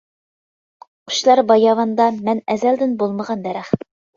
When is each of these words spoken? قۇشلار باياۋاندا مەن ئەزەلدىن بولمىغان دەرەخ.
قۇشلار 1.11 1.41
باياۋاندا 1.53 2.09
مەن 2.17 2.43
ئەزەلدىن 2.55 2.99
بولمىغان 3.05 3.49
دەرەخ. 3.49 3.75